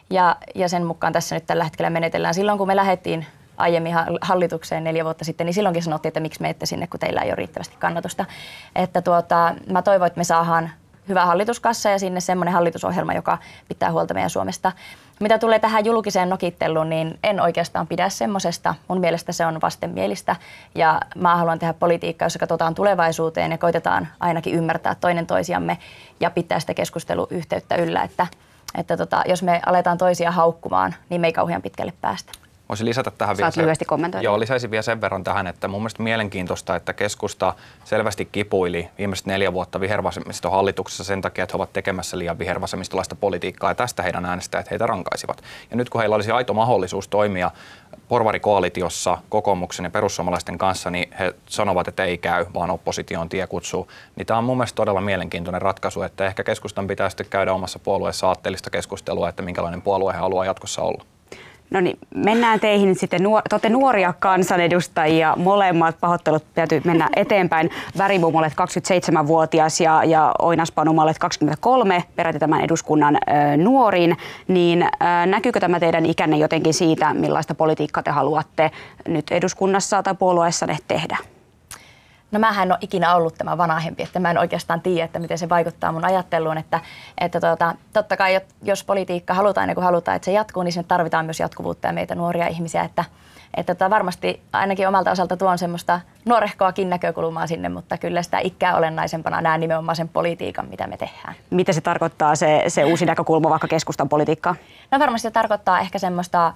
Ja, 0.10 0.36
ja 0.56 0.70
sen 0.70 0.86
mukaan 0.86 1.14
tässä 1.14 1.36
nyt 1.36 1.46
tällä 1.46 1.64
hetkellä 1.64 1.90
menetellään. 1.90 2.34
Silloin 2.34 2.58
kun 2.58 2.68
me 2.68 2.76
lähdettiin 2.76 3.26
aiemmin 3.58 3.94
hallitukseen 4.22 4.84
neljä 4.84 5.04
vuotta 5.04 5.26
sitten, 5.26 5.46
niin 5.46 5.54
silloinkin 5.54 5.84
sanottiin, 5.84 6.10
että 6.10 6.20
miksi 6.20 6.42
me 6.42 6.50
ette 6.50 6.66
sinne, 6.66 6.88
kun 6.88 7.00
teillä 7.00 7.22
ei 7.22 7.30
ole 7.30 7.36
riittävästi 7.36 7.76
kannatusta. 7.80 8.26
Että 8.76 9.02
tuota, 9.02 9.56
mä 9.70 9.82
toivon, 9.82 10.08
että 10.08 10.18
me 10.18 10.24
saadaan 10.24 10.70
hyvä 11.08 11.26
hallituskassa 11.26 11.90
ja 11.90 12.00
sinne 12.00 12.20
semmoinen 12.20 12.54
hallitusohjelma, 12.54 13.14
joka 13.14 13.38
pitää 13.68 13.92
huolta 13.92 14.14
meidän 14.14 14.30
Suomesta. 14.30 14.72
Mitä 15.20 15.38
tulee 15.38 15.60
tähän 15.60 15.86
julkiseen 15.86 16.30
nokitteluun, 16.30 16.90
niin 16.90 17.20
en 17.24 17.42
oikeastaan 17.42 17.88
pidä 17.88 18.10
semmoisesta. 18.10 18.76
Mun 18.88 19.00
mielestä 19.00 19.32
se 19.32 19.46
on 19.46 19.62
vastenmielistä 19.62 20.36
ja 20.76 21.02
mä 21.16 21.36
haluan 21.36 21.60
tehdä 21.60 21.74
politiikkaa, 21.74 22.26
jossa 22.26 22.40
katsotaan 22.40 22.76
tulevaisuuteen 22.76 23.52
ja 23.52 23.58
koitetaan 23.58 24.08
ainakin 24.20 24.56
ymmärtää 24.56 24.96
toinen 24.96 25.28
toisiamme 25.28 25.78
ja 26.20 26.30
pitää 26.30 26.60
sitä 26.60 26.74
keskusteluyhteyttä 26.74 27.76
yllä, 27.76 28.04
että, 28.04 28.28
että 28.78 28.98
tota, 28.98 29.24
jos 29.28 29.44
me 29.44 29.62
aletaan 29.66 29.98
toisia 29.98 30.32
haukkumaan, 30.32 30.96
niin 31.10 31.22
me 31.22 31.28
ei 31.28 31.34
kauhean 31.34 31.62
pitkälle 31.62 31.94
päästä. 32.02 32.45
Voisin 32.70 32.86
lisätä 32.86 33.12
tähän 33.12 33.36
Saat 33.36 33.56
vielä 33.56 33.66
lyhyesti 33.66 33.86
kommentoida. 33.86 34.24
Joo, 34.24 34.40
lisäisin 34.40 34.72
vielä 34.72 34.82
sen 34.82 35.02
verran 35.02 35.24
tähän, 35.24 35.48
että 35.48 35.68
mun 35.68 35.82
mielestä 35.82 36.04
mielenkiintoista, 36.04 36.76
että 36.76 36.94
keskusta 36.94 37.54
selvästi 37.84 38.26
kipuili 38.26 38.90
viimeiset 38.98 39.26
neljä 39.26 39.54
vuotta 39.54 39.80
vihervasemmistohallituksessa 39.80 41.04
sen 41.04 41.22
takia, 41.22 41.44
että 41.44 41.54
he 41.54 41.58
ovat 41.58 41.74
tekemässä 41.74 42.18
liian 42.18 42.40
vihervasemmistolaista 42.40 43.16
politiikkaa 43.16 43.72
ja 43.72 43.76
tästä 43.76 44.04
heidän 44.04 44.26
äänestäjät 44.26 44.72
heitä 44.72 44.88
rankaisivat. 44.88 45.44
Ja 45.72 45.78
nyt 45.78 45.90
kun 45.90 46.02
heillä 46.02 46.16
olisi 46.16 46.32
aito 46.32 46.54
mahdollisuus 46.54 47.08
toimia 47.08 47.52
porvarikoalitiossa 48.08 49.18
kokoomuksen 49.30 49.84
ja 49.84 49.90
perussuomalaisten 49.90 50.58
kanssa, 50.58 50.90
niin 50.90 51.14
he 51.20 51.34
sanovat, 51.46 51.88
että 51.88 52.06
ei 52.06 52.18
käy, 52.18 52.46
vaan 52.54 52.72
opposition 52.72 53.30
tie 53.30 53.48
kutsuu. 53.48 53.88
Niin 54.16 54.26
tämä 54.26 54.38
on 54.38 54.44
mun 54.44 54.58
mielestä 54.58 54.76
todella 54.76 55.02
mielenkiintoinen 55.02 55.62
ratkaisu, 55.62 56.02
että 56.02 56.26
ehkä 56.26 56.44
keskustan 56.44 56.88
pitää 56.88 57.10
sitten 57.10 57.28
käydä 57.30 57.54
omassa 57.54 57.80
puolueessa 57.80 58.28
aatteellista 58.28 58.70
keskustelua, 58.70 59.30
että 59.30 59.44
minkälainen 59.44 59.82
puolue 59.82 60.14
he 60.14 60.18
haluaa 60.18 60.46
jatkossa 60.46 60.82
olla. 60.82 61.06
No 61.70 61.80
niin, 61.80 62.00
mennään 62.16 62.60
teihin 62.60 62.96
sitten. 62.96 63.22
Nuor- 63.22 63.60
te 63.62 63.70
nuoria 63.70 64.14
kansanedustajia, 64.20 65.34
molemmat 65.38 66.00
pahoittelut 66.00 66.44
täytyy 66.54 66.82
mennä 66.86 67.10
eteenpäin. 67.16 67.70
Värimum 67.98 68.36
olet 68.36 68.54
27-vuotias 68.54 69.82
ja, 69.82 70.04
ja 70.04 70.34
Oinas 70.40 70.72
Panuma 70.72 71.04
olet 71.04 71.20
23, 71.20 72.04
peräti 72.16 72.40
tämän 72.40 72.62
eduskunnan 72.62 73.16
ö, 73.16 73.58
nuorin. 73.58 74.18
Niin 74.48 74.84
ö, 74.84 75.26
näkyykö 75.26 75.60
tämä 75.60 75.80
teidän 75.80 76.06
ikänne 76.06 76.38
jotenkin 76.38 76.74
siitä, 76.74 77.14
millaista 77.14 77.56
politiikkaa 77.56 78.04
te 78.04 78.12
haluatte 78.12 78.72
nyt 79.08 79.32
eduskunnassa 79.32 80.04
tai 80.04 80.16
puolueessa 80.16 80.68
tehdä? 80.88 81.18
No 82.36 82.40
mä 82.40 82.64
en 82.64 82.72
ole 82.72 82.78
ikinä 82.82 83.16
ollut 83.16 83.36
tämä 83.38 83.58
vanhempi, 83.58 84.04
että 84.04 84.20
mä 84.20 84.32
en 84.32 84.38
oikeastaan 84.38 84.82
tiedä, 84.82 85.06
että 85.06 85.20
miten 85.20 85.38
se 85.38 85.50
vaikuttaa 85.50 85.92
mun 85.92 86.06
ajatteluun. 86.06 86.58
Että, 86.58 86.80
että 87.18 87.40
tuota, 87.40 87.76
totta 87.94 88.18
kai 88.18 88.42
jos 88.64 88.84
politiikka 88.84 89.34
halutaan 89.34 89.70
ja 89.70 89.76
kun 89.76 89.84
halutaan, 89.84 90.16
että 90.16 90.26
se 90.26 90.32
jatkuu, 90.32 90.64
niin 90.64 90.72
sinne 90.72 90.86
tarvitaan 90.88 91.26
myös 91.26 91.40
jatkuvuutta 91.40 91.88
ja 91.88 91.94
meitä 91.94 92.16
nuoria 92.16 92.48
ihmisiä. 92.48 92.84
Että, 92.84 93.06
että 93.58 93.76
tota, 93.76 93.90
varmasti 93.90 94.42
ainakin 94.54 94.88
omalta 94.88 95.12
osalta 95.12 95.38
tuon 95.38 95.58
semmoista 95.58 96.00
nuorehkoakin 96.26 96.90
näkökulmaa 96.90 97.48
sinne, 97.48 97.70
mutta 97.70 97.98
kyllä 97.98 98.24
sitä 98.24 98.40
ikää 98.40 98.78
olennaisempana 98.78 99.42
näen 99.42 99.60
nimenomaan 99.60 99.96
sen 99.96 100.10
politiikan, 100.10 100.68
mitä 100.70 100.88
me 100.88 100.98
tehdään. 100.98 101.36
Mitä 101.50 101.74
se 101.74 101.82
tarkoittaa 101.82 102.36
se, 102.36 102.64
se 102.68 102.86
uusi 102.86 103.06
näkökulma 103.06 103.50
vaikka 103.50 103.68
keskustan 103.68 104.10
politiikkaan? 104.10 104.56
No 104.92 105.00
varmasti 105.00 105.28
se 105.28 105.32
tarkoittaa 105.32 105.80
ehkä 105.80 106.00
semmoista, 106.00 106.54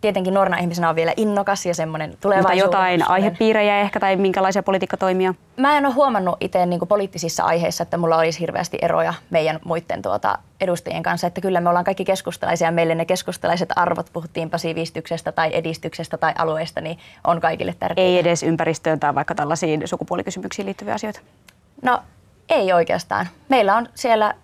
tietenkin 0.00 0.34
nuorena 0.34 0.58
ihmisenä 0.58 0.88
on 0.88 0.96
vielä 0.96 1.12
innokas 1.16 1.66
ja 1.66 1.74
semmoinen 1.74 2.16
tulevaisuus. 2.20 2.64
Mutta 2.64 2.76
jotain 2.76 3.10
aihepiirejä 3.10 3.80
ehkä 3.80 4.00
tai 4.00 4.16
minkälaisia 4.16 4.62
politiikkatoimia? 4.62 5.34
Mä 5.56 5.78
en 5.78 5.86
ole 5.86 5.94
huomannut 5.94 6.36
itse 6.40 6.66
niin 6.66 6.80
poliittisissa 6.88 7.44
aiheissa, 7.44 7.82
että 7.82 7.96
mulla 7.96 8.16
olisi 8.16 8.40
hirveästi 8.40 8.78
eroja 8.82 9.14
meidän 9.30 9.60
muiden 9.64 10.02
tuota, 10.02 10.38
edustajien 10.60 11.02
kanssa, 11.02 11.26
että 11.26 11.40
kyllä 11.40 11.60
me 11.60 11.68
ollaan 11.68 11.84
kaikki 11.84 12.04
keskustalaisia 12.04 12.68
ja 12.68 12.72
meille 12.72 12.94
ne 12.94 13.04
keskustalaiset 13.04 13.68
arvot, 13.76 14.10
puhuttiinpa 14.12 14.58
sivistyksestä 14.58 15.32
tai 15.32 15.50
edistyksestä 15.52 16.18
tai 16.18 16.32
alueesta, 16.38 16.80
niin 16.80 16.98
on 17.26 17.40
kaikille 17.40 17.74
tärkeitä. 17.78 18.08
Ei 18.08 18.18
edes 18.18 18.42
ympäristöön 18.42 19.00
tai 19.00 19.09
vaikka 19.14 19.34
tällaisiin 19.34 19.82
sukupuolikysymyksiin 19.84 20.66
liittyviä 20.66 20.94
asioita? 20.94 21.20
No 21.82 22.02
ei 22.48 22.72
oikeastaan. 22.72 23.28
Meillä 23.48 23.76
on 23.76 23.88
siellä 23.94 24.34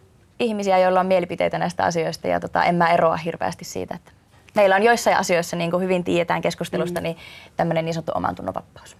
ihmisiä, 0.40 0.78
joilla 0.78 1.00
on 1.00 1.06
mielipiteitä 1.06 1.58
näistä 1.58 1.84
asioista 1.84 2.28
ja 2.28 2.40
tota, 2.40 2.64
en 2.64 2.74
mä 2.74 2.92
eroa 2.92 3.16
hirveästi 3.16 3.64
siitä, 3.64 3.94
että 3.94 4.12
meillä 4.54 4.76
on 4.76 4.82
joissain 4.82 5.16
asioissa, 5.16 5.56
niin 5.56 5.70
kuin 5.70 5.82
hyvin 5.82 6.04
tiedetään 6.04 6.42
keskustelusta, 6.42 7.00
mm. 7.00 7.02
niin 7.02 7.16
tämmöinen 7.56 7.84
niin 7.84 7.94
sanottu 7.94 8.12
oman 8.14 8.36
vapaus. 8.46 8.96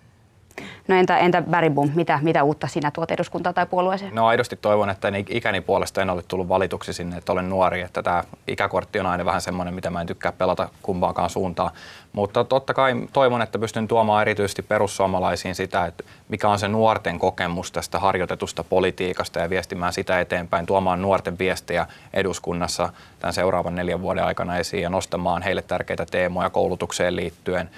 No 0.89 0.97
entä, 0.97 1.19
entä 1.19 1.43
Beribum, 1.43 1.91
mitä, 1.95 2.19
mitä 2.23 2.43
uutta 2.43 2.67
sinä 2.67 2.91
tuot 2.91 3.11
eduskuntaan 3.11 3.55
tai 3.55 3.67
puolueeseen? 3.67 4.15
No 4.15 4.27
aidosti 4.27 4.57
toivon, 4.57 4.91
että 4.91 5.09
ikäni 5.29 5.61
puolesta 5.61 6.03
en 6.03 6.11
ole 6.11 6.23
tullut 6.29 6.49
valituksi 6.49 6.93
sinne, 6.93 7.17
että 7.17 7.33
olen 7.33 7.49
nuori, 7.49 7.81
että 7.81 8.03
tämä 8.03 8.25
ikäkortti 8.49 9.01
on 9.01 9.07
aina 9.07 9.25
vähän 9.25 9.41
semmoinen, 9.41 9.75
mitä 9.75 9.91
mä 9.91 10.01
en 10.01 10.07
tykkää 10.07 10.33
pelata 10.33 10.69
kumpaankaan 10.83 11.31
suuntaan. 11.31 11.71
Mutta 12.13 12.45
totta 12.45 12.75
kai 12.75 12.95
toivon, 13.13 13.43
että 13.43 13.59
pystyn 13.59 13.89
tuomaan 13.89 14.23
erityisesti 14.23 14.63
perussuomalaisiin 14.63 15.55
sitä, 15.55 15.87
että 15.87 16.05
mikä 16.29 16.49
on 16.49 16.59
se 16.59 16.69
nuorten 16.69 17.19
kokemus 17.19 17.73
tästä 17.73 17.99
harjoitetusta 17.99 18.65
politiikasta 18.65 19.39
ja 19.39 19.51
viestimään 19.51 19.93
sitä 19.93 20.21
eteenpäin, 20.21 20.67
tuomaan 20.67 21.03
nuorten 21.03 21.39
viestejä 21.39 21.87
eduskunnassa 22.15 22.89
tämän 23.19 23.35
seuraavan 23.35 23.75
neljän 23.75 24.03
vuoden 24.03 24.25
aikana 24.25 24.59
esiin 24.59 24.83
ja 24.83 24.91
nostamaan 24.91 25.43
heille 25.43 25.63
tärkeitä 25.63 26.07
teemoja 26.07 26.51
koulutukseen 26.51 27.17
liittyen, 27.17 27.71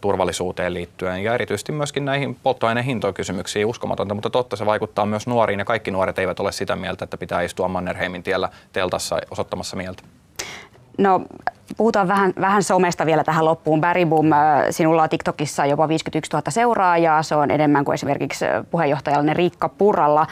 turvallisuuteen 0.00 0.74
liittyen 0.74 1.24
ja 1.24 1.34
erityisesti 1.34 1.72
myöskin 1.72 2.04
näihin 2.04 2.34
polttoaineen 2.42 2.86
hintoikysymyksiin 2.86 3.66
uskomatonta, 3.66 4.14
mutta 4.14 4.30
totta 4.30 4.56
se 4.56 4.66
vaikuttaa 4.66 5.06
myös 5.06 5.26
nuoriin 5.26 5.58
ja 5.58 5.64
kaikki 5.64 5.90
nuoret 5.90 6.18
eivät 6.18 6.40
ole 6.40 6.52
sitä 6.52 6.76
mieltä, 6.76 7.04
että 7.04 7.16
pitää 7.16 7.42
istua 7.42 7.68
Mannerheimin 7.68 8.22
tiellä 8.22 8.48
teltassa 8.72 9.18
osoittamassa 9.30 9.76
mieltä. 9.76 10.02
No, 10.98 11.20
puhutaan 11.76 12.08
vähän, 12.08 12.32
vähän 12.40 12.62
somesta 12.62 13.06
vielä 13.06 13.24
tähän 13.24 13.44
loppuun. 13.44 13.80
Boom, 14.08 14.26
sinulla 14.70 15.02
on 15.02 15.08
TikTokissa 15.08 15.66
jopa 15.66 15.88
51 15.88 16.30
000 16.32 16.50
seuraajaa. 16.50 17.22
Se 17.22 17.34
on 17.34 17.50
enemmän 17.50 17.84
kuin 17.84 17.94
esimerkiksi 17.94 18.44
puheenjohtajallinen 18.70 19.36
Riikka 19.36 19.68
Puralla. 19.68 20.26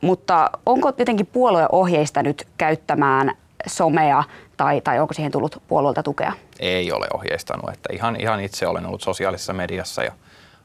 Mutta 0.00 0.50
onko 0.66 0.92
jotenkin 0.98 1.26
puolue 1.26 1.66
ohjeistanut 1.72 2.42
käyttämään 2.58 3.32
somea 3.66 4.24
tai, 4.56 4.80
tai 4.80 5.00
onko 5.00 5.14
siihen 5.14 5.32
tullut 5.32 5.62
puolueelta 5.68 6.02
tukea? 6.02 6.32
Ei 6.60 6.92
ole 6.92 7.06
ohjeistanut. 7.14 7.70
Että 7.70 7.88
ihan, 7.92 8.20
ihan 8.20 8.40
itse 8.40 8.66
olen 8.66 8.86
ollut 8.86 9.02
sosiaalisessa 9.02 9.52
mediassa 9.52 10.02
ja 10.02 10.12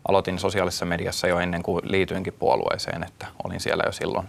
aloitin 0.08 0.40
sosiaalisessa 0.40 0.86
mediassa 0.86 1.28
jo 1.28 1.40
ennen 1.40 1.64
kuin 1.64 1.82
liityinkin 1.84 2.34
puolueeseen, 2.34 3.04
että 3.04 3.28
olin 3.44 3.60
siellä 3.60 3.84
jo 3.86 3.92
silloin 3.92 4.28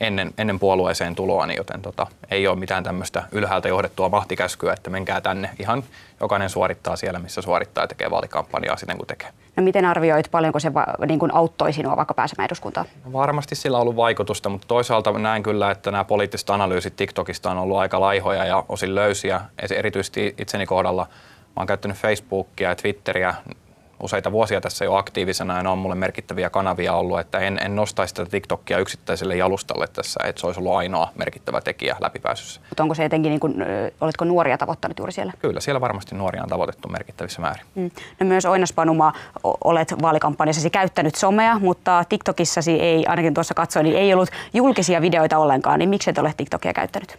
ennen, 0.00 0.30
ennen 0.38 0.58
puolueeseen 0.58 1.14
tuloani, 1.14 1.56
joten 1.56 1.82
tota, 1.82 2.06
ei 2.30 2.46
ole 2.46 2.58
mitään 2.58 2.84
tämmöistä 2.84 3.22
ylhäältä 3.32 3.68
johdettua 3.68 4.10
vahtikäskyä, 4.10 4.72
että 4.72 4.90
menkää 4.90 5.20
tänne. 5.20 5.50
Ihan 5.58 5.82
jokainen 6.20 6.50
suorittaa 6.50 6.96
siellä, 6.96 7.18
missä 7.18 7.42
suorittaa 7.42 7.84
ja 7.84 7.88
tekee 7.88 8.10
vaalikampanjaa 8.10 8.76
siten 8.76 8.96
kuin 8.96 9.06
tekee. 9.06 9.28
No 9.56 9.62
miten 9.62 9.84
arvioit, 9.84 10.30
paljonko 10.30 10.60
se 10.60 10.72
niin 11.06 11.18
kuin 11.18 11.34
auttoi 11.34 11.72
sinua 11.72 11.96
vaikka 11.96 12.14
pääsemään 12.14 12.46
eduskuntaan? 12.46 12.86
No 13.04 13.12
varmasti 13.12 13.54
sillä 13.54 13.76
on 13.76 13.82
ollut 13.82 13.96
vaikutusta, 13.96 14.48
mutta 14.48 14.66
toisaalta 14.68 15.12
näen 15.12 15.42
kyllä, 15.42 15.70
että 15.70 15.90
nämä 15.90 16.04
poliittiset 16.04 16.50
analyysit 16.50 16.96
TikTokista 16.96 17.50
on 17.50 17.58
ollut 17.58 17.76
aika 17.76 18.00
laihoja 18.00 18.44
ja 18.44 18.64
osin 18.68 18.94
löysiä. 18.94 19.40
Erityisesti 19.70 20.34
itseni 20.38 20.66
kohdalla 20.66 21.06
mä 21.58 21.60
oon 21.60 21.66
käyttänyt 21.66 21.96
Facebookia 21.96 22.68
ja 22.68 22.76
Twitteriä 22.76 23.34
useita 24.02 24.32
vuosia 24.32 24.60
tässä 24.60 24.84
jo 24.84 24.94
aktiivisena 24.94 25.56
ja 25.56 25.62
ne 25.62 25.68
on 25.68 25.78
mulle 25.78 25.94
merkittäviä 25.94 26.50
kanavia 26.50 26.94
ollut, 26.94 27.20
että 27.20 27.38
en, 27.38 27.58
en 27.62 27.76
nostaisi 27.76 28.14
tätä 28.14 28.30
TikTokia 28.30 28.78
yksittäiselle 28.78 29.36
jalustalle 29.36 29.86
tässä, 29.86 30.20
että 30.24 30.40
se 30.40 30.46
olisi 30.46 30.60
ollut 30.60 30.74
ainoa 30.74 31.10
merkittävä 31.14 31.60
tekijä 31.60 31.96
läpipääsyssä. 32.00 32.60
Mutta 32.68 32.82
onko 32.82 32.94
se 32.94 33.02
jotenkin, 33.02 33.30
niin 33.30 33.40
kuin, 33.40 33.54
oletko 34.00 34.24
nuoria 34.24 34.58
tavoittanut 34.58 34.98
juuri 34.98 35.12
siellä? 35.12 35.32
Kyllä, 35.38 35.60
siellä 35.60 35.80
varmasti 35.80 36.14
nuoria 36.14 36.42
on 36.42 36.48
tavoitettu 36.48 36.88
merkittävissä 36.88 37.40
määrin. 37.40 37.64
Mm. 37.74 37.90
No 38.20 38.26
myös 38.26 38.46
Oinas 38.46 38.72
Panuma, 38.72 39.12
olet 39.64 39.94
vaalikampanjassasi 40.02 40.70
käyttänyt 40.70 41.14
somea, 41.14 41.58
mutta 41.58 42.04
TikTokissasi 42.08 42.72
ei, 42.72 43.06
ainakin 43.06 43.34
tuossa 43.34 43.54
katsoin, 43.54 43.84
niin 43.84 43.96
ei 43.96 44.14
ollut 44.14 44.28
julkisia 44.54 45.00
videoita 45.00 45.38
ollenkaan, 45.38 45.78
niin 45.78 45.88
miksi 45.88 46.10
et 46.10 46.18
ole 46.18 46.34
TikTokia 46.36 46.72
käyttänyt? 46.72 47.18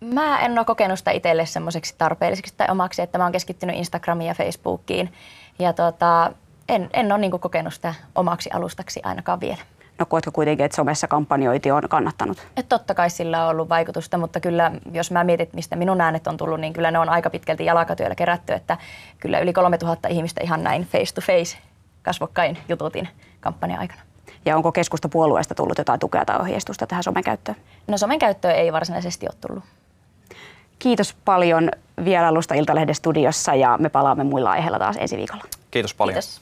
Mä 0.00 0.40
en 0.40 0.58
ole 0.58 0.64
kokenut 0.64 0.98
sitä 0.98 1.10
itselle 1.10 1.46
semmoiseksi 1.46 1.94
tarpeelliseksi 1.98 2.54
tai 2.56 2.66
omaksi, 2.70 3.02
että 3.02 3.18
mä 3.18 3.24
oon 3.24 3.32
keskittynyt 3.32 3.76
Instagramiin 3.76 4.28
ja 4.28 4.34
Facebookiin. 4.34 5.12
Ja 5.58 5.72
tota, 5.72 6.32
en, 6.68 6.90
en 6.92 7.12
ole 7.12 7.20
niin 7.20 7.30
kokenut 7.30 7.74
sitä 7.74 7.94
omaksi 8.14 8.50
alustaksi 8.52 9.00
ainakaan 9.04 9.40
vielä. 9.40 9.62
No 9.98 10.06
koetko 10.06 10.32
kuitenkin, 10.32 10.66
että 10.66 10.76
somessa 10.76 11.08
kampanjointi 11.08 11.70
on 11.70 11.82
kannattanut? 11.88 12.46
Et 12.56 12.68
totta 12.68 12.94
kai 12.94 13.10
sillä 13.10 13.44
on 13.44 13.50
ollut 13.50 13.68
vaikutusta, 13.68 14.18
mutta 14.18 14.40
kyllä 14.40 14.72
jos 14.92 15.10
mä 15.10 15.24
mietin, 15.24 15.48
mistä 15.52 15.76
minun 15.76 16.00
äänet 16.00 16.26
on 16.26 16.36
tullut, 16.36 16.60
niin 16.60 16.72
kyllä 16.72 16.90
ne 16.90 16.98
on 16.98 17.08
aika 17.08 17.30
pitkälti 17.30 17.64
jalkatyöllä 17.64 18.14
kerätty, 18.14 18.52
että 18.52 18.78
kyllä 19.20 19.38
yli 19.38 19.52
3000 19.52 20.08
ihmistä 20.08 20.40
ihan 20.44 20.62
näin 20.62 20.82
face 20.82 21.14
to 21.14 21.20
face 21.20 21.58
kasvokkain 22.02 22.58
jututin 22.68 23.08
kampanjan 23.40 23.80
aikana. 23.80 24.00
Ja 24.44 24.56
onko 24.56 24.72
keskustapuolueesta 24.72 25.54
tullut 25.54 25.78
jotain 25.78 26.00
tukea 26.00 26.24
tai 26.24 26.40
ohjeistusta 26.40 26.86
tähän 26.86 27.02
somen 27.02 27.24
käyttöön? 27.24 27.56
No 27.88 27.98
somen 27.98 28.18
käyttöön 28.18 28.54
ei 28.54 28.72
varsinaisesti 28.72 29.26
ole 29.26 29.34
tullut. 29.46 29.64
Kiitos 30.84 31.16
paljon 31.24 31.70
vierailusta 32.04 32.54
Iltalehden 32.54 32.94
studiossa 32.94 33.54
ja 33.54 33.78
me 33.78 33.88
palaamme 33.88 34.24
muilla 34.24 34.50
aiheilla 34.50 34.78
taas 34.78 34.96
ensi 34.96 35.16
viikolla. 35.16 35.44
Kiitos 35.70 35.94
paljon. 35.94 36.14
Kiitos. 36.14 36.40